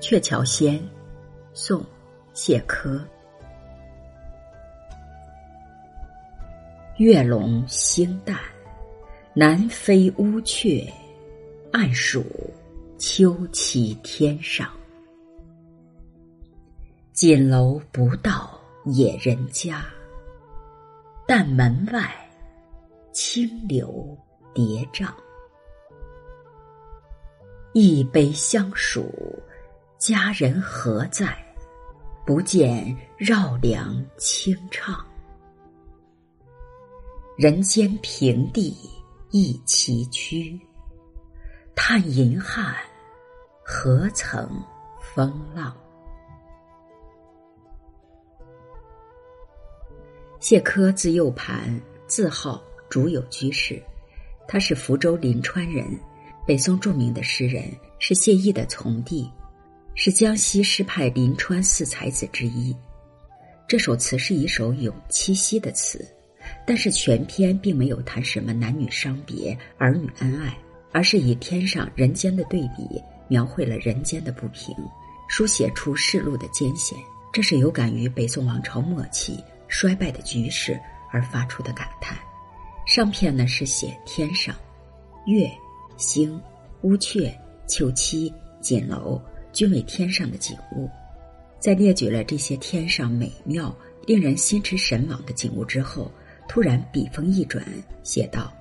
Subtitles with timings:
[0.00, 0.80] 鹊桥仙，
[1.54, 1.84] 宋，
[2.34, 3.02] 谢柯。
[6.98, 8.38] 月笼星淡，
[9.34, 10.86] 南飞乌鹊，
[11.72, 12.24] 暗数
[12.98, 14.70] 秋期天上。
[17.12, 19.82] 锦楼不到野人家，
[21.26, 22.14] 但门外
[23.12, 24.16] 清流
[24.54, 25.08] 叠嶂。
[27.72, 29.10] 一杯相属。
[29.98, 31.34] 佳人何在？
[32.26, 35.04] 不见绕梁清唱。
[37.36, 38.76] 人间平地
[39.30, 40.60] 一崎岖，
[41.74, 42.74] 叹银汉
[43.64, 44.46] 何曾
[45.00, 45.74] 风浪？
[50.40, 53.82] 谢珂字幼盘，字号竹有居士，
[54.46, 55.98] 他是福州临川人，
[56.46, 57.64] 北宋著名的诗人，
[57.98, 59.30] 是谢意的从弟。
[59.98, 62.76] 是江西诗派临川四才子之一。
[63.66, 66.06] 这首词是一首咏七夕的词，
[66.66, 70.54] 但是全篇并没有谈什么男女伤别、儿女恩爱，
[70.92, 74.76] 而是以天上人间的对比，描绘了人间的不平，
[75.28, 76.96] 书写出世路的艰险。
[77.32, 80.78] 这是有感于北宋王朝末期衰败的局势
[81.10, 82.18] 而发出的感叹。
[82.86, 84.54] 上片呢是写天上，
[85.26, 85.50] 月、
[85.96, 86.38] 星、
[86.82, 87.34] 乌鹊、
[87.66, 89.18] 秋期、锦楼。
[89.56, 90.86] 均为天上的景物，
[91.58, 96.12] 在列举了这些天上美妙、令人心驰神往的景物之后，
[96.46, 97.64] 突然笔锋一转，
[98.02, 98.52] 写道：“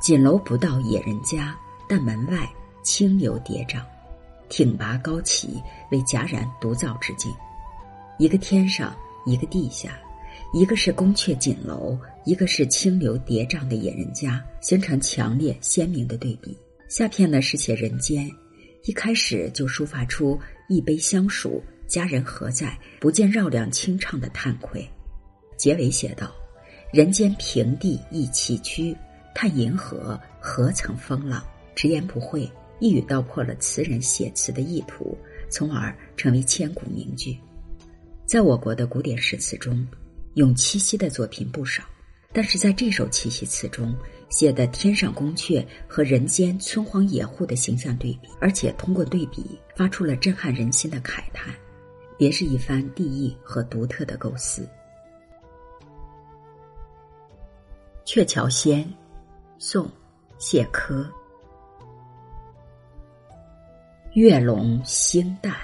[0.00, 1.52] 锦楼不到野人家，
[1.88, 2.48] 但门外
[2.84, 3.82] 清流叠嶂，
[4.48, 7.28] 挺拔高起，为戛然独造之境。
[8.16, 8.94] 一个天上，
[9.24, 9.98] 一个地下，
[10.52, 16.56] 一个是宫阙锦楼，一个是清流叠嶂的野人家，形成强烈鲜明的对比。
[16.88, 18.30] 下片呢是写人间。”
[18.86, 22.78] 一开始就抒发出一杯相属，佳人何在？
[23.00, 24.88] 不见绕梁清唱的叹愧。
[25.56, 26.32] 结尾写道
[26.94, 28.96] ：“人间平地亦崎岖，
[29.34, 32.48] 叹银河何曾风浪。”直言不讳，
[32.78, 35.18] 一语道破了词人写词的意图，
[35.50, 37.36] 从而成为千古名句。
[38.24, 39.84] 在我国的古典诗词中，
[40.34, 41.82] 咏七夕的作品不少。
[42.36, 43.96] 但是在这首七夕词中，
[44.28, 51.54] 写的天上宫阙和人间村荒野户的形象对比，而且通过对比发出了震撼人心的慨叹，
[52.18, 54.60] 别是一番地意和独特的构思。
[58.04, 58.84] 《鹊桥仙》，
[59.58, 59.90] 宋，
[60.36, 61.10] 谢柯。
[64.12, 65.56] 月笼星淡，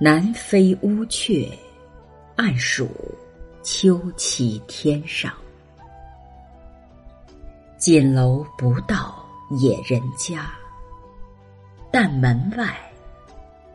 [0.00, 1.52] 南飞乌鹊，
[2.36, 2.88] 暗数
[3.62, 5.30] 秋期天上。
[7.84, 10.50] 锦楼不到野人家，
[11.92, 12.74] 但门外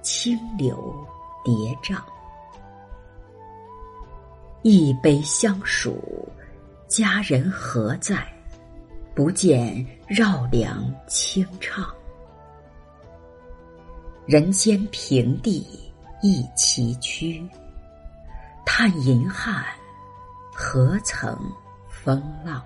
[0.02, 1.08] 清流
[1.44, 2.02] 叠嶂。
[4.64, 6.28] 一杯相属，
[6.88, 8.28] 佳人何在？
[9.14, 11.88] 不见绕梁清唱。
[14.26, 15.94] 人间平地
[16.24, 17.48] 一崎岖，
[18.66, 19.64] 叹银汉
[20.52, 21.40] 何曾
[21.88, 22.60] 风浪？